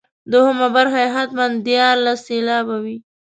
[0.31, 2.97] دوهمه برخه یې حتما دیارلس سېلابه وي.